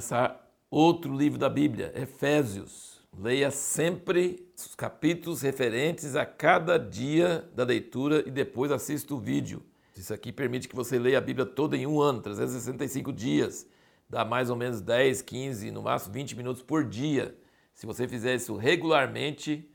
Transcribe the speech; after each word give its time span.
começar 0.00 0.50
outro 0.70 1.14
livro 1.14 1.38
da 1.38 1.50
Bíblia, 1.50 1.92
Efésios. 1.94 3.02
Leia 3.18 3.50
sempre 3.50 4.50
os 4.56 4.74
capítulos 4.74 5.42
referentes 5.42 6.16
a 6.16 6.24
cada 6.24 6.78
dia 6.78 7.46
da 7.54 7.64
leitura 7.64 8.26
e 8.26 8.30
depois 8.30 8.72
assista 8.72 9.14
o 9.14 9.18
vídeo. 9.18 9.62
Isso 9.94 10.14
aqui 10.14 10.32
permite 10.32 10.68
que 10.68 10.74
você 10.74 10.98
leia 10.98 11.18
a 11.18 11.20
Bíblia 11.20 11.44
toda 11.44 11.76
em 11.76 11.86
um 11.86 12.00
ano, 12.00 12.22
365 12.22 13.12
dias. 13.12 13.68
Dá 14.08 14.24
mais 14.24 14.48
ou 14.48 14.56
menos 14.56 14.80
10, 14.80 15.20
15, 15.20 15.70
no 15.70 15.82
máximo 15.82 16.14
20 16.14 16.34
minutos 16.34 16.62
por 16.62 16.82
dia. 16.82 17.36
Se 17.74 17.84
você 17.84 18.08
fizer 18.08 18.36
isso 18.36 18.56
regularmente, 18.56 19.70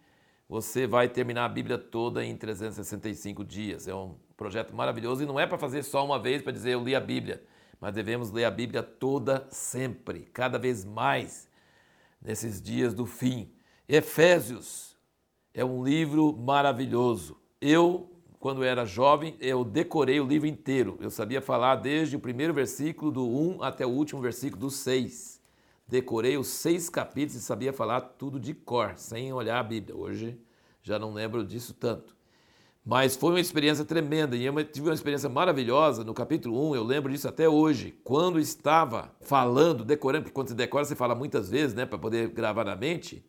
você 0.49 0.87
vai 0.87 1.07
terminar 1.07 1.45
a 1.45 1.49
Bíblia 1.49 1.77
toda 1.77 2.25
em 2.25 2.35
365 2.35 3.45
dias. 3.45 3.87
É 3.87 3.93
um 3.93 4.15
projeto 4.35 4.75
maravilhoso 4.75 5.21
e 5.21 5.25
não 5.27 5.39
é 5.39 5.45
para 5.45 5.59
fazer 5.59 5.83
só 5.83 6.03
uma 6.03 6.17
vez 6.17 6.41
para 6.41 6.51
dizer 6.51 6.71
eu 6.71 6.83
li 6.83 6.95
a 6.95 6.99
Bíblia, 6.99 7.43
mas 7.79 7.93
devemos 7.93 8.31
ler 8.31 8.45
a 8.45 8.51
Bíblia 8.51 8.81
toda 8.81 9.47
sempre, 9.49 10.21
cada 10.33 10.57
vez 10.57 10.83
mais 10.83 11.49
nesses 12.21 12.61
dias 12.61 12.93
do 12.93 13.05
fim. 13.05 13.51
Efésios 13.87 14.97
é 15.53 15.63
um 15.63 15.83
livro 15.83 16.35
maravilhoso. 16.35 17.37
Eu, 17.61 18.11
quando 18.39 18.63
era 18.63 18.85
jovem, 18.85 19.37
eu 19.39 19.63
decorei 19.63 20.19
o 20.19 20.27
livro 20.27 20.47
inteiro. 20.47 20.97
Eu 20.99 21.09
sabia 21.09 21.41
falar 21.41 21.75
desde 21.75 22.15
o 22.15 22.19
primeiro 22.19 22.53
versículo 22.53 23.11
do 23.11 23.27
1 23.27 23.63
até 23.63 23.85
o 23.85 23.89
último 23.89 24.21
versículo 24.21 24.61
do 24.61 24.69
6 24.69 25.35
decorei 25.87 26.37
os 26.37 26.47
seis 26.47 26.89
capítulos 26.89 27.35
e 27.35 27.41
sabia 27.41 27.71
falar 27.71 28.01
tudo 28.01 28.39
de 28.39 28.53
cor, 28.53 28.97
sem 28.97 29.31
olhar 29.31 29.59
a 29.59 29.63
Bíblia. 29.63 29.95
Hoje 29.95 30.39
já 30.81 30.97
não 30.97 31.13
lembro 31.13 31.45
disso 31.45 31.73
tanto. 31.73 32.14
Mas 32.85 33.15
foi 33.15 33.31
uma 33.31 33.39
experiência 33.39 33.83
tremenda 33.83 34.35
e 34.35 34.45
eu 34.45 34.63
tive 34.63 34.89
uma 34.89 34.93
experiência 34.93 35.27
maravilhosa 35.27 36.03
no 36.03 36.13
capítulo 36.13 36.69
1, 36.69 36.75
eu 36.75 36.83
lembro 36.83 37.11
disso 37.11 37.27
até 37.27 37.49
hoje, 37.49 37.95
quando 38.03 38.39
estava 38.39 39.11
falando, 39.21 39.83
decorando, 39.83 40.25
porque 40.25 40.35
quando 40.35 40.49
você 40.49 40.53
decora 40.53 40.85
você 40.85 40.95
fala 40.95 41.15
muitas 41.15 41.49
vezes, 41.49 41.73
né, 41.73 41.83
para 41.83 41.97
poder 41.97 42.29
gravar 42.29 42.63
na 42.63 42.75
mente. 42.75 43.25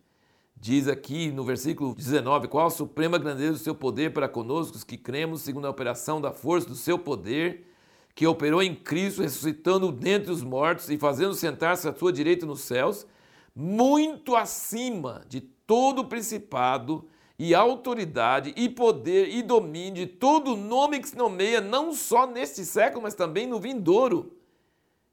Diz 0.54 0.88
aqui 0.88 1.30
no 1.30 1.42
versículo 1.42 1.94
19: 1.94 2.48
Qual 2.48 2.66
a 2.66 2.70
suprema 2.70 3.16
grandeza 3.16 3.52
do 3.52 3.58
seu 3.58 3.74
poder 3.74 4.12
para 4.12 4.28
conosco, 4.28 4.76
os 4.76 4.84
que 4.84 4.98
cremos, 4.98 5.40
segundo 5.40 5.66
a 5.66 5.70
operação 5.70 6.20
da 6.20 6.32
força 6.32 6.68
do 6.68 6.74
seu 6.74 6.98
poder, 6.98 7.66
que 8.14 8.26
operou 8.26 8.62
em 8.62 8.74
Cristo, 8.74 9.22
ressuscitando 9.22 9.90
dentre 9.90 10.30
os 10.30 10.42
mortos 10.42 10.90
e 10.90 10.98
fazendo 10.98 11.34
sentar-se 11.34 11.88
à 11.88 11.94
sua 11.94 12.12
direita 12.12 12.44
nos 12.44 12.60
céus, 12.60 13.06
muito 13.54 14.36
acima 14.36 15.24
de 15.28 15.40
todo 15.40 16.04
principado 16.04 17.06
e 17.38 17.54
autoridade 17.54 18.52
e 18.56 18.68
poder 18.68 19.28
e 19.28 19.42
domínio 19.42 19.94
de 19.94 20.06
todo 20.06 20.56
nome 20.56 21.00
que 21.00 21.08
se 21.08 21.16
nomeia, 21.16 21.60
não 21.60 21.92
só 21.92 22.26
neste 22.26 22.64
século, 22.64 23.02
mas 23.02 23.14
também 23.14 23.46
no 23.46 23.60
vindouro. 23.60 24.36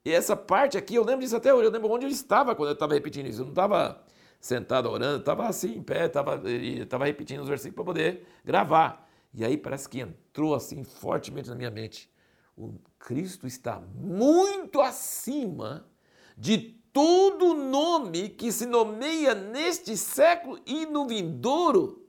E 0.04 0.10
essa 0.10 0.36
parte 0.36 0.76
aqui, 0.76 0.94
eu 0.94 1.04
lembro 1.04 1.22
disso 1.22 1.36
até 1.36 1.52
hoje, 1.52 1.66
eu 1.66 1.70
lembro 1.70 1.90
onde 1.90 2.06
eu 2.06 2.10
estava 2.10 2.54
quando 2.54 2.70
eu 2.70 2.74
estava 2.74 2.94
repetindo 2.94 3.26
isso. 3.26 3.40
Eu 3.40 3.46
não 3.46 3.52
estava 3.52 4.02
sentado 4.40 4.90
orando, 4.90 5.20
estava 5.20 5.46
assim, 5.46 5.76
em 5.76 5.82
pé, 5.82 6.06
estava 6.06 7.04
repetindo 7.04 7.40
os 7.40 7.48
versículos 7.48 7.74
para 7.74 7.84
poder 7.84 8.26
gravar. 8.44 9.08
E 9.32 9.44
aí 9.44 9.56
parece 9.56 9.88
que 9.88 10.00
entrou 10.00 10.54
assim 10.54 10.84
fortemente 10.84 11.48
na 11.48 11.54
minha 11.54 11.70
mente 11.70 12.12
o 12.56 12.74
Cristo 12.98 13.46
está 13.46 13.80
muito 13.80 14.80
acima 14.80 15.86
de 16.36 16.58
todo 16.92 17.54
nome 17.54 18.28
que 18.28 18.52
se 18.52 18.66
nomeia 18.66 19.34
neste 19.34 19.96
século 19.96 20.60
e 20.64 20.86
no 20.86 21.06
vindouro. 21.06 22.03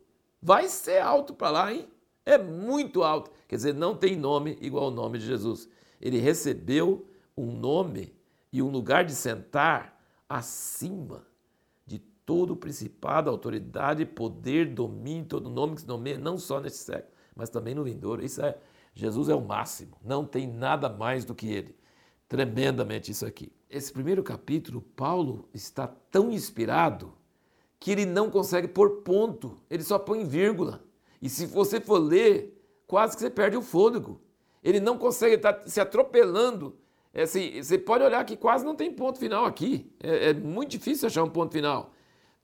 Vai 0.46 0.70
ser 0.70 1.02
alto 1.02 1.34
para 1.34 1.50
lá, 1.50 1.74
hein? 1.74 1.88
É 2.24 2.38
muito 2.38 3.02
alto. 3.02 3.32
Quer 3.48 3.56
dizer, 3.56 3.74
não 3.74 3.96
tem 3.96 4.16
nome 4.16 4.56
igual 4.62 4.86
ao 4.86 4.92
nome 4.92 5.18
de 5.18 5.26
Jesus. 5.26 5.68
Ele 6.00 6.20
recebeu 6.20 7.10
um 7.36 7.52
nome 7.52 8.16
e 8.54 8.62
um 8.62 8.70
lugar 8.70 9.04
de 9.04 9.16
sentar 9.16 10.00
acima 10.30 11.26
de 11.84 11.98
todo 11.98 12.52
o 12.52 12.56
principado, 12.56 13.28
autoridade, 13.28 14.06
poder, 14.06 14.72
domínio, 14.72 15.26
todo 15.26 15.50
nome 15.50 15.74
que 15.74 15.82
se 15.82 15.88
nomeia, 15.88 16.20
não 16.20 16.38
só 16.38 16.62
neste 16.62 16.78
século, 16.78 17.12
mas 17.36 17.50
também 17.50 17.74
no 17.74 17.84
vindouro. 17.84 18.24
Isso 18.24 18.40
é 18.46 18.56
Jesus 18.94 19.30
é 19.30 19.34
o 19.34 19.42
máximo, 19.42 19.98
não 20.04 20.24
tem 20.24 20.46
nada 20.46 20.88
mais 20.88 21.26
do 21.26 21.34
que 21.34 21.48
ele. 21.48 21.76
Tremendamente 22.30 23.12
isso 23.12 23.26
aqui. 23.26 23.52
Esse 23.68 23.92
primeiro 23.92 24.22
capítulo, 24.22 24.80
Paulo 24.80 25.50
está 25.56 25.88
tão 25.88 26.32
inspirado 26.32 27.16
que 27.86 27.92
ele 27.92 28.08
não 28.08 28.32
consegue 28.32 28.68
pôr 28.68 29.04
ponto, 29.04 29.60
ele 29.70 29.84
só 29.84 30.00
põe 30.00 30.26
vírgula. 30.26 30.84
E 31.22 31.30
se 31.30 31.46
você 31.46 31.80
for 31.80 32.00
ler, 32.00 32.60
quase 32.88 33.16
que 33.16 33.22
você 33.22 33.30
perde 33.30 33.56
o 33.56 33.62
fôlego. 33.62 34.20
Ele 34.64 34.80
não 34.80 34.98
consegue 34.98 35.36
estar 35.36 35.62
se 35.68 35.80
atropelando. 35.80 36.76
É 37.14 37.22
assim, 37.22 37.62
você 37.62 37.78
pode 37.78 38.04
olhar 38.04 38.26
que 38.26 38.36
quase 38.36 38.66
não 38.66 38.76
tem 38.76 38.92
ponto 38.92 39.20
final 39.20 39.46
aqui. 39.46 39.88
É, 40.02 40.30
é 40.30 40.34
muito 40.34 40.72
difícil 40.72 41.06
achar 41.06 41.24
um 41.24 41.30
ponto 41.30 41.52
final 41.54 41.94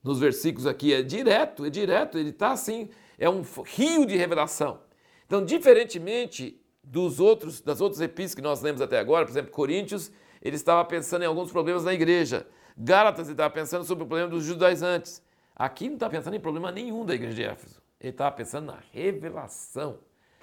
nos 0.00 0.20
versículos 0.20 0.64
aqui. 0.64 0.94
É 0.94 1.02
direto, 1.02 1.64
é 1.64 1.70
direto. 1.70 2.18
Ele 2.18 2.30
está 2.30 2.52
assim, 2.52 2.88
é 3.18 3.28
um 3.28 3.42
rio 3.64 4.06
de 4.06 4.16
revelação. 4.16 4.78
Então, 5.26 5.44
diferentemente 5.44 6.56
dos 6.84 7.18
outros, 7.18 7.60
das 7.60 7.80
outras 7.80 8.00
epístolas 8.00 8.34
que 8.36 8.42
nós 8.42 8.62
lemos 8.62 8.80
até 8.80 9.00
agora, 9.00 9.24
por 9.24 9.32
exemplo, 9.32 9.50
Coríntios, 9.50 10.12
ele 10.40 10.54
estava 10.54 10.84
pensando 10.84 11.22
em 11.24 11.26
alguns 11.26 11.50
problemas 11.50 11.82
na 11.82 11.92
igreja. 11.92 12.46
Gálatas, 12.78 13.26
ele 13.26 13.34
estava 13.34 13.52
pensando 13.52 13.84
sobre 13.84 14.04
o 14.04 14.06
problema 14.06 14.30
dos 14.30 14.44
judaizantes. 14.44 15.20
Aqui 15.62 15.86
não 15.86 15.94
está 15.94 16.10
pensando 16.10 16.34
em 16.34 16.40
problema 16.40 16.72
nenhum 16.72 17.06
da 17.06 17.14
igreja 17.14 17.36
de 17.36 17.44
Éfeso. 17.44 17.80
Ele 18.00 18.10
estava 18.10 18.34
pensando 18.34 18.66
na 18.66 18.80
revelação 18.90 20.00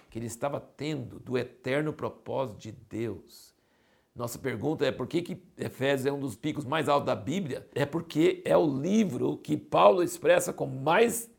que 0.10 0.18
ele 0.18 0.28
estava 0.28 0.62
tendo 0.62 1.20
do 1.20 1.38
eterno 1.38 1.92
propósito 1.92 2.58
de 2.58 2.72
Deus. 2.72 3.54
Nossa 4.16 4.40
pergunta 4.40 4.86
é 4.86 4.94
por 4.94 5.08
que, 5.08 5.22
que 5.22 5.44
Efésios 5.58 6.06
é 6.06 6.12
um 6.14 6.22
dos 6.22 6.38
picos 6.38 6.64
mais 6.64 6.88
altos 6.88 7.08
da 7.08 7.18
Bíblia? 7.18 7.68
É 7.76 7.86
porque 7.86 8.42
é 8.46 8.56
o 8.56 8.66
livro 8.66 9.36
que 9.36 9.58
Paulo 9.58 10.02
expressa 10.02 10.54
com 10.54 10.66
mais 10.66 11.30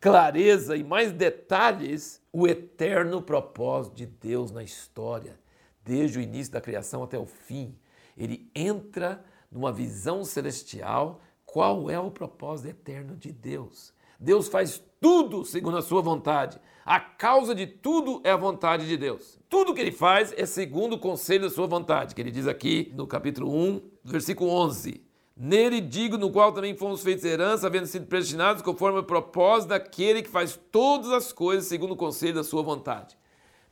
clareza 0.00 0.76
e 0.76 0.84
mais 0.84 1.10
detalhes 1.10 2.22
o 2.32 2.46
eterno 2.46 3.20
propósito 3.20 3.96
de 3.96 4.06
Deus 4.06 4.52
na 4.52 4.62
história, 4.62 5.40
desde 5.84 6.20
o 6.20 6.22
início 6.22 6.52
da 6.52 6.60
criação 6.60 7.02
até 7.02 7.18
o 7.18 7.26
fim. 7.26 7.76
Ele 8.16 8.48
entra 8.54 9.24
numa 9.50 9.72
visão 9.72 10.24
celestial. 10.24 11.20
Qual 11.50 11.88
é 11.88 11.98
o 11.98 12.10
propósito 12.10 12.68
eterno 12.68 13.16
de 13.16 13.32
Deus? 13.32 13.94
Deus 14.20 14.48
faz 14.48 14.82
tudo 15.00 15.46
segundo 15.46 15.78
a 15.78 15.82
sua 15.82 16.02
vontade. 16.02 16.60
A 16.84 17.00
causa 17.00 17.54
de 17.54 17.66
tudo 17.66 18.20
é 18.22 18.30
a 18.30 18.36
vontade 18.36 18.86
de 18.86 18.98
Deus. 18.98 19.38
Tudo 19.48 19.72
que 19.72 19.80
ele 19.80 19.90
faz 19.90 20.34
é 20.36 20.44
segundo 20.44 20.96
o 20.96 20.98
conselho 20.98 21.44
da 21.44 21.50
sua 21.50 21.66
vontade, 21.66 22.14
que 22.14 22.20
ele 22.20 22.30
diz 22.30 22.46
aqui 22.46 22.92
no 22.94 23.06
capítulo 23.06 23.50
1, 23.50 23.80
versículo 24.04 24.50
11. 24.50 25.02
Nele 25.34 25.80
digo, 25.80 26.18
no 26.18 26.30
qual 26.30 26.52
também 26.52 26.76
fomos 26.76 27.02
feitos 27.02 27.24
herança, 27.24 27.66
havendo 27.66 27.86
sido 27.86 28.04
predestinados 28.04 28.62
conforme 28.62 28.98
o 28.98 29.04
propósito 29.04 29.70
daquele 29.70 30.22
que 30.22 30.28
faz 30.28 30.60
todas 30.70 31.10
as 31.12 31.32
coisas 31.32 31.66
segundo 31.66 31.92
o 31.92 31.96
conselho 31.96 32.34
da 32.34 32.44
sua 32.44 32.62
vontade. 32.62 33.16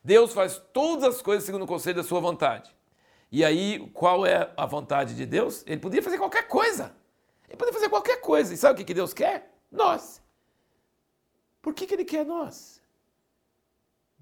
Deus 0.03 0.33
faz 0.33 0.63
todas 0.73 1.05
as 1.05 1.21
coisas 1.21 1.45
segundo 1.45 1.65
o 1.65 1.69
conselho 1.69 1.97
da 1.97 2.03
sua 2.03 2.21
vontade. 2.21 2.75
E 3.31 3.45
aí, 3.45 3.91
qual 3.93 4.25
é 4.25 4.51
a 4.57 4.65
vontade 4.65 5.15
de 5.15 5.27
Deus? 5.27 5.63
Ele 5.67 5.79
podia 5.79 6.03
fazer 6.03 6.17
qualquer 6.17 6.49
coisa. 6.49 6.95
Ele 7.49 7.57
podia 7.57 7.73
fazer 7.73 7.89
qualquer 7.89 8.21
coisa. 8.21 8.53
E 8.53 8.57
sabe 8.57 8.83
o 8.83 8.85
que 8.85 8.95
Deus 8.95 9.13
quer? 9.13 9.55
Nós. 9.71 10.23
Por 11.63 11.75
que, 11.75 11.93
Ele 11.93 12.05
quer 12.05 12.25
nós? 12.25 12.83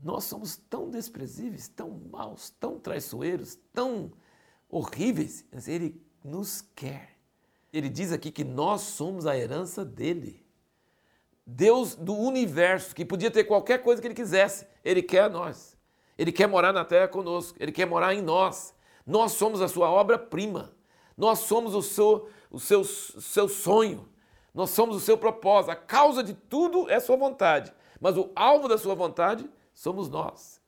Nós 0.03 0.25
somos 0.25 0.57
tão 0.57 0.91
desprezíveis, 0.91 1.69
tão 1.69 1.91
maus, 1.91 2.51
tão 2.51 2.79
traiçoeiros, 2.79 3.59
tão 3.73 4.13
horríveis. 4.69 5.45
Mas 5.51 5.69
Ele 5.69 6.01
nos 6.23 6.63
quer 6.75 7.15
ele 7.75 7.89
diz 7.89 8.13
aqui 8.13 8.31
que 8.31 8.45
nós 8.45 8.83
somos 8.83 9.27
a 9.27 9.37
herança 9.37 9.85
dele. 9.85 10.47
Deus 11.45 11.97
do 11.97 12.15
universo, 12.15 12.95
que 12.95 13.05
podia 13.05 13.33
ter 13.33 13.45
qualquer 13.45 13.83
coisa 13.83 14.01
que 14.01 14.07
ele 14.07 14.15
quisesse, 14.15 14.65
ele 14.85 15.03
quer 15.03 15.29
nós. 15.29 15.77
Ele 16.17 16.31
quer 16.31 16.47
morar 16.47 16.73
na 16.73 16.85
terra 16.85 17.09
conosco, 17.09 17.57
ele 17.61 17.73
quer 17.73 17.85
morar 17.85 18.15
em 18.15 18.23
nós. 18.23 18.73
Nós 19.05 19.33
somos 19.33 19.61
a 19.61 19.67
sua 19.67 19.91
obra-prima. 19.91 20.73
Nós 21.17 21.41
somos 21.41 21.75
o 21.75 21.83
seu, 21.83 22.29
o 22.51 22.59
seu, 22.59 22.85
seu 22.85 23.49
sonho. 23.49 24.09
Nós 24.55 24.71
somos 24.71 24.97
o 24.97 25.01
seu 25.01 25.17
propósito. 25.17 25.71
A 25.71 25.77
causa 25.77 26.23
de 26.23 26.35
tudo 26.35 26.89
é 26.89 26.97
a 26.97 27.01
sua 27.01 27.17
vontade. 27.17 27.73
Mas 28.01 28.17
o 28.17 28.31
alvo 28.35 28.69
da 28.69 28.79
sua 28.79 28.95
vontade 28.95 29.49
somos 29.73 30.09
nós. 30.09 30.61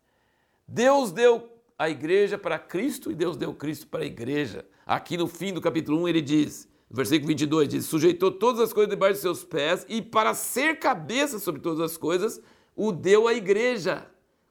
Deus 0.66 1.12
deu 1.12 1.48
a 1.78 1.88
igreja 1.88 2.38
para 2.38 2.58
Cristo 2.58 3.10
e 3.10 3.14
Deus 3.14 3.36
deu 3.36 3.54
Cristo 3.54 3.86
para 3.86 4.02
a 4.02 4.06
igreja. 4.06 4.66
Aqui 4.84 5.16
no 5.16 5.26
fim 5.26 5.52
do 5.52 5.60
capítulo 5.60 6.02
1 6.02 6.08
ele 6.08 6.22
diz: 6.22 6.68
Versículo 6.90 7.28
22 7.28 7.68
diz: 7.68 7.86
Sujeitou 7.86 8.30
todas 8.30 8.60
as 8.60 8.72
coisas 8.72 8.90
debaixo 8.90 9.14
de 9.14 9.20
seus 9.20 9.44
pés 9.44 9.84
e, 9.88 10.00
para 10.00 10.34
ser 10.34 10.78
cabeça 10.78 11.38
sobre 11.38 11.60
todas 11.60 11.80
as 11.80 11.96
coisas, 11.96 12.40
o 12.74 12.92
deu 12.92 13.28
à 13.28 13.34
igreja. 13.34 14.06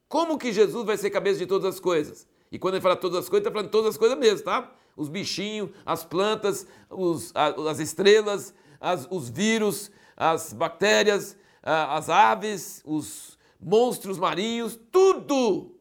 Como 0.07 0.37
que 0.37 0.51
Jesus 0.51 0.85
vai 0.85 0.97
ser 0.97 1.09
cabeça 1.09 1.39
de 1.39 1.45
todas 1.45 1.73
as 1.73 1.79
coisas? 1.79 2.27
E 2.51 2.59
quando 2.59 2.75
ele 2.75 2.81
fala 2.81 2.95
todas 2.95 3.19
as 3.19 3.29
coisas, 3.29 3.45
está 3.45 3.51
falando 3.51 3.71
todas 3.71 3.91
as 3.91 3.97
coisas 3.97 4.17
mesmo, 4.17 4.43
tá? 4.45 4.71
Os 4.95 5.09
bichinhos, 5.09 5.69
as 5.85 6.03
plantas, 6.03 6.65
os, 6.89 7.31
as 7.35 7.79
estrelas, 7.79 8.53
as, 8.79 9.07
os 9.09 9.29
vírus, 9.29 9.91
as 10.15 10.53
bactérias, 10.53 11.37
as 11.61 12.09
aves, 12.09 12.81
os 12.85 13.37
monstros 13.59 14.17
marinhos, 14.17 14.79
tudo! 14.91 15.75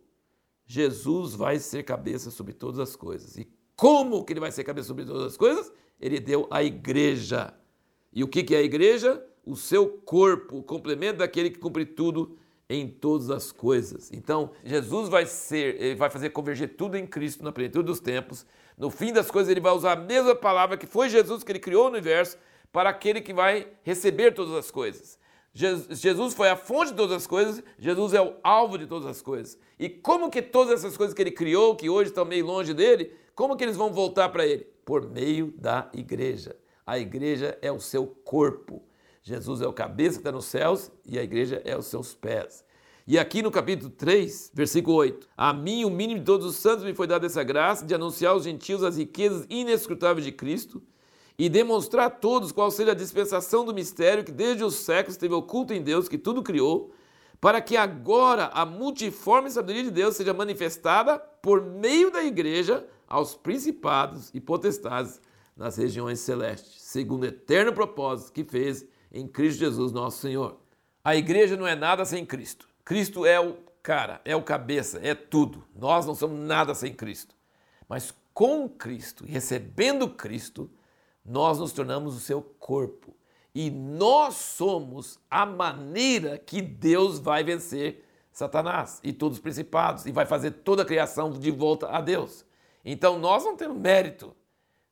Jesus 0.67 1.35
vai 1.35 1.59
ser 1.59 1.83
cabeça 1.83 2.31
sobre 2.31 2.53
todas 2.53 2.81
as 2.81 2.97
coisas. 2.97 3.37
E 3.37 3.47
como 3.77 4.25
que 4.25 4.33
ele 4.33 4.41
vai 4.41 4.51
ser 4.51 4.65
cabeça 4.65 4.89
sobre 4.89 5.05
todas 5.05 5.25
as 5.25 5.37
coisas? 5.37 5.71
ele 6.01 6.21
deu 6.21 6.47
a 6.51 6.63
igreja. 6.63 7.55
E 8.13 8.23
o 8.23 8.29
que 8.29 8.55
é 8.55 8.59
a 8.59 8.63
igreja? 8.63 9.25
O 9.45 9.57
seu 9.57 9.89
corpo, 9.89 10.59
o 10.59 10.63
complemento 10.63 11.19
daquele 11.19 11.51
que 11.51 11.59
cumpre 11.59 11.85
tudo 11.85 12.37
em 12.69 12.89
todas 12.89 13.31
as 13.31 13.53
coisas. 13.53 14.11
Então, 14.13 14.51
Jesus 14.65 15.09
vai 15.09 15.27
ser, 15.27 15.81
ele 15.81 15.95
vai 15.95 16.11
fazer 16.11 16.31
converger 16.31 16.77
tudo 16.77 16.97
em 16.97 17.07
Cristo 17.07 17.45
na 17.45 17.53
plenitude 17.53 17.87
dos 17.87 18.01
tempos. 18.01 18.47
No 18.77 18.91
fim 18.91 19.13
das 19.13 19.31
coisas, 19.31 19.51
ele 19.51 19.61
vai 19.61 19.73
usar 19.73 19.93
a 19.93 19.97
mesma 19.97 20.35
palavra 20.35 20.77
que 20.77 20.87
foi 20.87 21.09
Jesus 21.09 21.45
que 21.45 21.53
ele 21.53 21.59
criou 21.59 21.85
no 21.85 21.93
universo 21.93 22.39
para 22.73 22.91
aquele 22.91 23.21
que 23.21 23.33
vai 23.33 23.69
receber 23.83 24.33
todas 24.33 24.55
as 24.55 24.71
coisas. 24.71 25.19
Jesus 25.55 26.35
foi 26.35 26.49
a 26.49 26.57
fonte 26.57 26.91
de 26.91 26.97
todas 26.97 27.17
as 27.17 27.27
coisas, 27.29 27.63
Jesus 27.79 28.13
é 28.13 28.21
o 28.21 28.35
alvo 28.43 28.77
de 28.77 28.87
todas 28.87 29.07
as 29.07 29.23
coisas. 29.23 29.57
E 29.79 29.89
como 29.89 30.29
que 30.29 30.43
todas 30.43 30.81
essas 30.81 30.97
coisas 30.97 31.15
que 31.15 31.23
ele 31.23 31.31
criou, 31.31 31.77
que 31.77 31.89
hoje 31.89 32.11
estão 32.11 32.25
meio 32.25 32.45
longe 32.45 32.75
dele, 32.75 33.13
como 33.37 33.57
que 33.57 33.63
eles 33.63 33.77
vão 33.77 33.93
voltar 33.93 34.31
para 34.31 34.45
ele? 34.45 34.67
Por 34.85 35.09
meio 35.09 35.55
da 35.57 35.89
igreja. 35.95 36.57
A 36.85 36.99
igreja 36.99 37.57
é 37.63 37.71
o 37.71 37.79
seu 37.79 38.05
corpo. 38.05 38.83
Jesus 39.27 39.63
é 39.63 39.67
o 39.67 39.73
cabeça 39.73 40.17
que 40.17 40.21
está 40.21 40.31
nos 40.31 40.45
céus 40.45 40.93
e 41.03 41.19
a 41.19 41.23
igreja 41.23 41.63
é 41.65 41.75
os 41.75 41.87
seus 41.87 42.15
pés. 42.15 42.63
E 43.07 43.19
aqui 43.19 43.41
no 43.41 43.51
capítulo 43.51 43.91
3, 43.91 44.51
versículo 44.53 44.99
8: 44.99 45.27
A 45.35 45.51
mim, 45.51 45.87
o 45.87 45.91
mínimo 45.91 46.21
de 46.21 46.27
todos 46.27 46.47
os 46.47 46.57
santos, 46.57 46.85
me 46.85 46.93
foi 46.93 47.07
dada 47.07 47.25
essa 47.25 47.43
graça 47.43 47.87
de 47.87 47.95
anunciar 47.95 48.33
aos 48.33 48.45
gentios 48.45 48.85
as 48.85 48.99
riquezas 48.99 49.47
inescrutáveis 49.49 50.27
de 50.27 50.31
Cristo 50.31 50.83
e 51.39 51.49
demonstrar 51.49 52.07
a 52.07 52.11
todos 52.11 52.53
qual 52.53 52.71
seja 52.71 52.93
a 52.93 52.95
dispensação 52.95 53.65
do 53.65 53.73
mistério 53.73 54.25
que 54.25 54.31
desde 54.31 54.63
os 54.63 54.75
séculos 54.75 55.15
esteve 55.15 55.33
oculto 55.33 55.73
em 55.73 55.83
Deus, 55.83 56.07
que 56.07 56.19
tudo 56.19 56.43
criou, 56.43 56.93
para 57.41 57.63
que 57.63 57.79
agora 57.79 58.51
a 58.53 58.67
multiforme 58.67 59.51
sabedoria 59.51 59.85
de 59.85 59.91
Deus 59.91 60.17
seja 60.17 60.35
manifestada 60.35 61.19
por 61.19 61.63
meio 61.63 62.11
da 62.11 62.23
igreja 62.23 62.87
aos 63.09 63.35
principados 63.35 64.31
e 64.35 64.41
potestades 64.41 65.19
nas 65.57 65.77
regiões 65.79 66.21
celestes, 66.21 66.83
segundo 66.83 67.23
o 67.23 67.27
eterno 67.27 67.73
propósito 67.73 68.31
que 68.31 68.45
fez 68.45 68.87
em 69.15 69.29
Cristo 69.29 69.61
Jesus, 69.61 69.93
nosso 69.93 70.19
Senhor. 70.19 70.59
A 71.05 71.15
igreja 71.15 71.57
não 71.57 71.67
é 71.67 71.77
nada 71.77 72.05
sem 72.05 72.27
Cristo. 72.27 72.69
Cristo 72.85 73.25
é 73.25 73.39
o 73.39 73.57
cara, 73.81 74.21
é 74.25 74.35
o 74.35 74.43
cabeça, 74.43 74.99
é 75.03 75.15
tudo. 75.15 75.65
Nós 75.75 76.05
não 76.05 76.15
somos 76.15 76.39
nada 76.39 76.75
sem 76.75 76.93
Cristo. 76.93 77.35
Mas 77.89 78.13
com 78.35 78.69
Cristo, 78.69 79.25
recebendo 79.25 80.09
Cristo, 80.09 80.69
nós 81.25 81.59
nos 81.59 81.73
tornamos 81.73 82.17
o 82.17 82.21
seu 82.21 82.43
corpo. 82.43 83.15
E 83.55 83.71
nós 83.71 84.35
somos 84.35 85.21
a 85.31 85.47
maneira 85.47 86.37
que 86.37 86.61
Deus 86.61 87.21
vai 87.21 87.45
vencer 87.45 88.05
Satanás 88.33 88.99
e 89.05 89.13
todos 89.13 89.39
os 89.39 89.43
principados 89.43 90.07
e 90.07 90.11
vai 90.11 90.27
fazer 90.27 90.51
toda 90.51 90.83
a 90.83 90.85
criação 90.85 91.31
de 91.31 91.51
volta 91.53 91.89
a 91.89 92.01
Deus. 92.01 92.45
Então 92.85 93.17
nós 93.17 93.45
não 93.45 93.57
temos 93.57 93.79
mérito. 93.79 94.35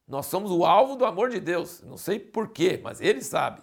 Nós 0.06 0.26
somos 0.26 0.52
o 0.52 0.64
alvo 0.64 0.94
do 0.94 1.04
amor 1.04 1.28
de 1.28 1.40
Deus. 1.40 1.82
Não 1.82 1.96
sei 1.96 2.20
porquê, 2.20 2.80
mas 2.80 3.00
Ele 3.00 3.20
sabe. 3.20 3.62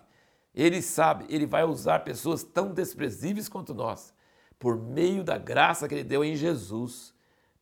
Ele 0.59 0.81
sabe, 0.81 1.25
Ele 1.29 1.45
vai 1.45 1.63
usar 1.63 1.99
pessoas 1.99 2.43
tão 2.43 2.73
desprezíveis 2.73 3.47
quanto 3.47 3.73
nós, 3.73 4.13
por 4.59 4.77
meio 4.77 5.23
da 5.23 5.37
graça 5.37 5.87
que 5.87 5.95
Ele 5.95 6.03
deu 6.03 6.21
em 6.21 6.35
Jesus, 6.35 7.13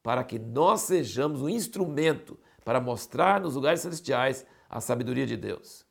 para 0.01 0.23
que 0.23 0.39
nós 0.39 0.81
sejamos 0.81 1.44
um 1.44 1.49
instrumento 1.49 2.39
para 2.65 2.81
mostrar 2.81 3.39
nos 3.39 3.53
lugares 3.53 3.81
celestiais 3.81 4.44
a 4.67 4.81
sabedoria 4.81 5.27
de 5.27 5.38
Deus. 5.38 5.85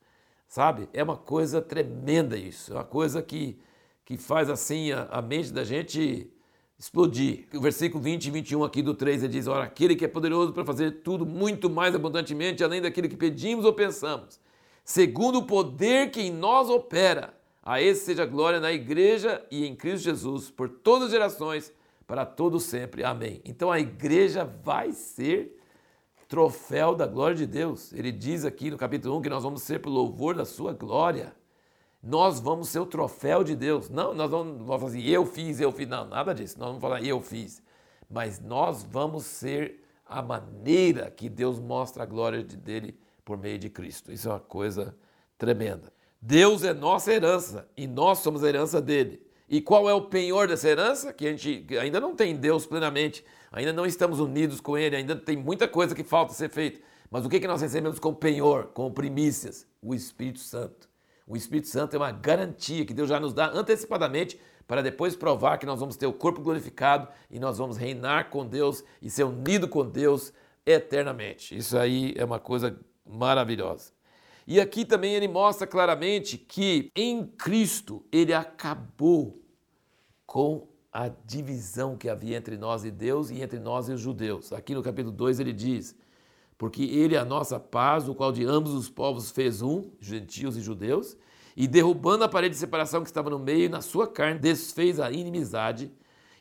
Sabe? 0.48 0.88
É 0.92 1.00
uma 1.00 1.16
coisa 1.16 1.62
tremenda 1.62 2.36
isso, 2.36 2.72
é 2.72 2.74
uma 2.74 2.84
coisa 2.84 3.22
que, 3.22 3.56
que 4.04 4.16
faz 4.16 4.50
assim 4.50 4.90
a, 4.90 5.04
a 5.04 5.22
mente 5.22 5.52
da 5.52 5.62
gente 5.62 6.28
explodir. 6.76 7.46
O 7.54 7.60
versículo 7.60 8.02
20 8.02 8.26
e 8.26 8.30
21 8.32 8.64
aqui 8.64 8.82
do 8.82 8.94
3 8.94 9.22
ele 9.22 9.32
diz: 9.32 9.46
Ora, 9.46 9.62
aquele 9.62 9.94
que 9.94 10.04
é 10.04 10.08
poderoso 10.08 10.52
para 10.52 10.64
fazer 10.64 11.02
tudo 11.02 11.24
muito 11.24 11.70
mais 11.70 11.94
abundantemente, 11.94 12.64
além 12.64 12.82
daquilo 12.82 13.08
que 13.08 13.16
pedimos 13.16 13.64
ou 13.64 13.72
pensamos, 13.72 14.40
segundo 14.86 15.40
o 15.40 15.46
poder 15.46 16.12
que 16.12 16.22
em 16.22 16.30
nós 16.30 16.70
opera, 16.70 17.34
a 17.60 17.82
esse 17.82 18.04
seja 18.04 18.24
glória 18.24 18.60
na 18.60 18.70
igreja 18.70 19.44
e 19.50 19.66
em 19.66 19.74
Cristo 19.74 20.04
Jesus, 20.04 20.48
por 20.48 20.68
todas 20.68 21.06
as 21.06 21.10
gerações, 21.10 21.72
para 22.06 22.24
todos 22.24 22.62
sempre. 22.62 23.02
Amém. 23.02 23.42
Então 23.44 23.72
a 23.72 23.80
igreja 23.80 24.44
vai 24.44 24.92
ser 24.92 25.60
troféu 26.28 26.94
da 26.94 27.04
glória 27.04 27.34
de 27.34 27.48
Deus. 27.48 27.92
Ele 27.92 28.12
diz 28.12 28.44
aqui 28.44 28.70
no 28.70 28.78
capítulo 28.78 29.18
1 29.18 29.22
que 29.22 29.28
nós 29.28 29.42
vamos 29.42 29.62
ser 29.62 29.80
pelo 29.80 29.96
louvor 29.96 30.36
da 30.36 30.44
sua 30.44 30.72
glória. 30.72 31.34
Nós 32.00 32.38
vamos 32.38 32.68
ser 32.68 32.78
o 32.78 32.86
troféu 32.86 33.42
de 33.42 33.56
Deus. 33.56 33.90
Não, 33.90 34.14
nós 34.14 34.30
vamos, 34.30 34.58
vamos 34.58 34.76
falar 34.76 34.86
assim, 34.86 35.02
eu 35.02 35.26
fiz, 35.26 35.58
eu 35.58 35.72
fiz. 35.72 35.88
Não, 35.88 36.06
nada 36.06 36.32
disso. 36.32 36.56
Nós 36.60 36.68
vamos 36.68 36.80
falar 36.80 37.02
eu 37.02 37.20
fiz. 37.20 37.60
Mas 38.08 38.38
nós 38.38 38.84
vamos 38.84 39.24
ser 39.24 39.82
a 40.08 40.22
maneira 40.22 41.10
que 41.10 41.28
Deus 41.28 41.58
mostra 41.58 42.04
a 42.04 42.06
glória 42.06 42.44
dele 42.44 42.96
por 43.26 43.36
meio 43.36 43.58
de 43.58 43.68
Cristo. 43.68 44.12
Isso 44.12 44.28
é 44.28 44.32
uma 44.32 44.40
coisa 44.40 44.96
tremenda. 45.36 45.92
Deus 46.22 46.62
é 46.62 46.72
nossa 46.72 47.12
herança 47.12 47.68
e 47.76 47.86
nós 47.86 48.20
somos 48.20 48.42
a 48.42 48.48
herança 48.48 48.80
dele. 48.80 49.20
E 49.48 49.60
qual 49.60 49.90
é 49.90 49.92
o 49.92 50.02
penhor 50.02 50.48
dessa 50.48 50.68
herança? 50.68 51.12
Que 51.12 51.26
a 51.26 51.30
gente 51.30 51.66
ainda 51.76 52.00
não 52.00 52.14
tem 52.14 52.36
Deus 52.36 52.66
plenamente, 52.66 53.24
ainda 53.52 53.72
não 53.72 53.84
estamos 53.84 54.20
unidos 54.20 54.60
com 54.60 54.78
Ele, 54.78 54.96
ainda 54.96 55.14
tem 55.14 55.36
muita 55.36 55.68
coisa 55.68 55.94
que 55.94 56.02
falta 56.02 56.32
ser 56.32 56.48
feita. 56.48 56.80
Mas 57.10 57.24
o 57.24 57.28
que, 57.28 57.40
que 57.40 57.46
nós 57.46 57.60
recebemos 57.60 57.98
como 57.98 58.16
penhor, 58.16 58.68
como 58.68 58.92
primícias? 58.92 59.66
O 59.82 59.94
Espírito 59.94 60.40
Santo. 60.40 60.88
O 61.26 61.36
Espírito 61.36 61.68
Santo 61.68 61.94
é 61.94 61.98
uma 61.98 62.12
garantia 62.12 62.84
que 62.84 62.94
Deus 62.94 63.08
já 63.08 63.18
nos 63.18 63.32
dá 63.32 63.50
antecipadamente 63.52 64.40
para 64.66 64.82
depois 64.82 65.16
provar 65.16 65.58
que 65.58 65.66
nós 65.66 65.80
vamos 65.80 65.96
ter 65.96 66.06
o 66.06 66.12
corpo 66.12 66.40
glorificado 66.40 67.08
e 67.30 67.38
nós 67.38 67.58
vamos 67.58 67.76
reinar 67.76 68.30
com 68.30 68.46
Deus 68.46 68.84
e 69.02 69.10
ser 69.10 69.24
unido 69.24 69.68
com 69.68 69.84
Deus 69.84 70.32
eternamente. 70.64 71.56
Isso 71.56 71.76
aí 71.78 72.14
é 72.16 72.24
uma 72.24 72.40
coisa 72.40 72.76
maravilhosa. 73.08 73.96
E 74.46 74.60
aqui 74.60 74.84
também 74.84 75.14
ele 75.14 75.26
mostra 75.26 75.66
claramente 75.66 76.38
que 76.38 76.90
em 76.94 77.26
Cristo 77.26 78.04
ele 78.12 78.32
acabou 78.32 79.42
com 80.24 80.68
a 80.92 81.08
divisão 81.08 81.96
que 81.96 82.08
havia 82.08 82.36
entre 82.36 82.56
nós 82.56 82.84
e 82.84 82.90
Deus 82.90 83.28
e 83.28 83.42
entre 83.42 83.58
nós 83.58 83.88
e 83.88 83.92
os 83.92 84.00
judeus. 84.00 84.52
Aqui 84.52 84.72
no 84.72 84.84
capítulo 84.84 85.14
2 85.14 85.40
ele 85.40 85.52
diz: 85.52 85.96
Porque 86.56 86.84
ele 86.84 87.16
é 87.16 87.18
a 87.18 87.24
nossa 87.24 87.58
paz, 87.58 88.08
o 88.08 88.14
qual 88.14 88.30
de 88.30 88.44
ambos 88.44 88.72
os 88.72 88.88
povos 88.88 89.32
fez 89.32 89.62
um, 89.62 89.90
gentios 90.00 90.56
e 90.56 90.60
judeus, 90.60 91.16
e 91.56 91.66
derrubando 91.66 92.22
a 92.22 92.28
parede 92.28 92.54
de 92.54 92.60
separação 92.60 93.02
que 93.02 93.08
estava 93.08 93.28
no 93.28 93.40
meio, 93.40 93.68
na 93.68 93.80
sua 93.80 94.06
carne, 94.06 94.38
desfez 94.38 95.00
a 95.00 95.10
inimizade. 95.10 95.90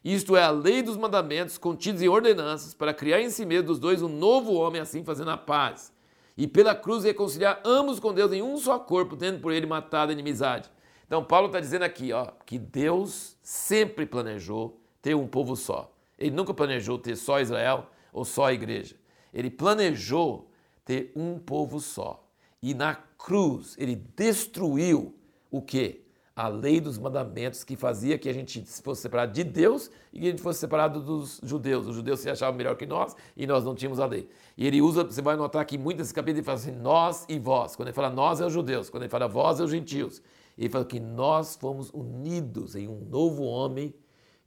Isto 0.03 0.35
é 0.35 0.43
a 0.43 0.51
lei 0.51 0.83
dos 0.83 0.95
mandamentos 0.95 1.57
contidos 1.57 2.03
em 2.03 2.07
ordenanças, 2.07 2.75
para 2.75 2.93
criar 2.93 3.19
em 3.19 3.31
si 3.31 3.47
mesmo 3.47 3.69
dos 3.69 3.79
dois 3.79 4.03
um 4.03 4.09
novo 4.09 4.53
homem, 4.53 4.79
assim 4.79 5.03
fazendo 5.03 5.31
a 5.31 5.37
paz 5.37 5.94
e 6.37 6.47
pela 6.47 6.75
cruz 6.75 7.03
reconciliar 7.03 7.61
ambos 7.65 7.99
com 7.99 8.13
Deus 8.13 8.31
em 8.33 8.41
um 8.41 8.57
só 8.57 8.77
corpo, 8.77 9.15
tendo 9.15 9.39
por 9.39 9.51
ele 9.51 9.65
matado 9.65 10.11
a 10.11 10.13
inimizade. 10.13 10.69
Então 11.05 11.23
Paulo 11.23 11.47
está 11.47 11.59
dizendo 11.59 11.83
aqui 11.83 12.11
ó, 12.11 12.27
que 12.45 12.57
Deus 12.57 13.37
sempre 13.41 14.05
planejou 14.05 14.79
ter 15.01 15.15
um 15.15 15.27
povo 15.27 15.55
só. 15.55 15.93
Ele 16.17 16.35
nunca 16.35 16.53
planejou 16.53 16.97
ter 16.97 17.15
só 17.15 17.39
Israel 17.39 17.87
ou 18.11 18.25
só 18.25 18.45
a 18.45 18.53
igreja. 18.53 18.95
Ele 19.33 19.49
planejou 19.49 20.49
ter 20.83 21.11
um 21.15 21.37
povo 21.37 21.79
só. 21.79 22.25
E 22.61 22.73
na 22.73 22.95
cruz 22.95 23.75
ele 23.77 23.95
destruiu 23.95 25.15
o 25.51 25.61
que? 25.61 26.04
A 26.35 26.49
lei 26.49 26.81
dos 26.81 26.97
mandamentos 26.97 27.63
que 27.63 27.77
fazia 27.77 28.17
que 28.17 28.27
a 28.27 28.33
gente 28.33 28.61
fosse 28.83 29.01
separado 29.01 29.31
de 29.31 29.43
Deus 29.43 29.89
e 30.11 30.19
que 30.19 30.27
a 30.27 30.29
gente 30.31 30.41
fosse 30.41 30.59
separado 30.59 30.99
dos 31.01 31.39
judeus. 31.41 31.87
Os 31.87 31.95
judeus 31.95 32.19
se 32.19 32.29
achavam 32.29 32.57
melhor 32.57 32.75
que 32.75 32.85
nós 32.85 33.15
e 33.37 33.47
nós 33.47 33.63
não 33.63 33.73
tínhamos 33.73 34.01
a 34.01 34.05
lei. 34.05 34.27
E 34.57 34.67
ele 34.67 34.81
usa, 34.81 35.05
você 35.05 35.21
vai 35.21 35.37
notar 35.37 35.63
que 35.65 35.77
muitas 35.77 36.11
capítulos 36.11 36.39
ele 36.39 36.45
fala 36.45 36.57
assim, 36.57 36.71
nós 36.71 37.25
e 37.29 37.39
vós. 37.39 37.77
Quando 37.77 37.87
ele 37.87 37.95
fala 37.95 38.09
nós 38.09 38.41
é 38.41 38.45
os 38.45 38.51
judeus, 38.51 38.89
quando 38.89 39.03
ele 39.03 39.09
fala 39.09 39.29
vós 39.29 39.61
é 39.61 39.63
os 39.63 39.71
gentios. 39.71 40.21
Ele 40.57 40.69
fala 40.69 40.83
que 40.83 40.99
nós 40.99 41.55
fomos 41.55 41.89
unidos 41.93 42.75
em 42.75 42.87
um 42.87 42.99
novo 43.09 43.43
homem. 43.43 43.93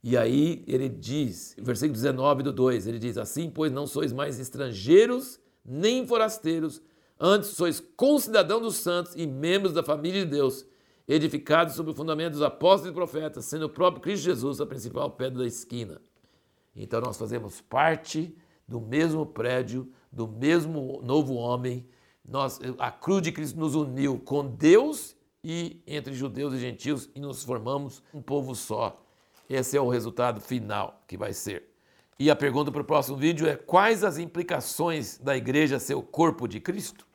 E 0.03 0.15
aí 0.15 0.63
ele 0.67 0.89
diz, 0.89 1.55
versículo 1.57 1.93
19 1.93 2.43
do 2.43 2.53
2, 2.53 2.85
ele 2.85 2.99
diz 2.99 3.17
assim, 3.17 3.49
pois 3.49 3.71
não 3.71 3.87
sois 3.87 4.13
mais 4.13 4.39
estrangeiros 4.39 5.39
nem 5.65 6.05
forasteiros, 6.05 6.81
antes 7.19 7.49
sois 7.49 7.79
concidadão 7.97 8.61
dos 8.61 8.77
santos 8.77 9.13
e 9.15 9.27
membros 9.27 9.73
da 9.73 9.83
família 9.83 10.23
de 10.23 10.31
Deus 10.31 10.65
edificados 11.09 11.73
sobre 11.73 11.91
o 11.91 11.95
fundamento 11.95 12.33
dos 12.33 12.43
apóstolos 12.43 12.91
e 12.91 12.93
profetas, 12.93 13.45
sendo 13.45 13.65
o 13.65 13.69
próprio 13.69 14.01
Cristo 14.01 14.25
Jesus 14.25 14.61
a 14.61 14.65
principal 14.65 15.09
pedra 15.09 15.39
da 15.39 15.47
esquina. 15.47 15.99
Então 16.75 17.01
nós 17.01 17.17
fazemos 17.17 17.59
parte 17.61 18.37
do 18.67 18.79
mesmo 18.79 19.25
prédio, 19.25 19.91
do 20.11 20.27
mesmo 20.27 21.01
novo 21.03 21.33
homem. 21.33 21.87
Nós, 22.23 22.59
a 22.77 22.91
cruz 22.91 23.23
de 23.23 23.31
Cristo 23.31 23.59
nos 23.59 23.73
uniu 23.73 24.19
com 24.19 24.45
Deus 24.45 25.15
e 25.43 25.81
entre 25.87 26.13
judeus 26.13 26.53
e 26.53 26.59
gentios 26.59 27.09
e 27.15 27.19
nos 27.19 27.43
formamos 27.43 28.03
um 28.13 28.21
povo 28.21 28.53
só. 28.53 29.03
Esse 29.49 29.75
é 29.75 29.81
o 29.81 29.89
resultado 29.89 30.39
final 30.39 31.01
que 31.07 31.17
vai 31.17 31.33
ser. 31.33 31.73
E 32.19 32.29
a 32.29 32.35
pergunta 32.35 32.71
para 32.71 32.81
o 32.81 32.85
próximo 32.85 33.17
vídeo 33.17 33.47
é: 33.47 33.55
quais 33.55 34.03
as 34.03 34.19
implicações 34.19 35.17
da 35.17 35.35
igreja 35.35 35.79
ser 35.79 35.95
o 35.95 36.03
corpo 36.03 36.47
de 36.47 36.59
Cristo? 36.59 37.07